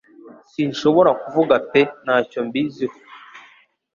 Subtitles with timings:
[0.51, 2.97] Sinshobora kuvuga pe ntacyo mbizi ho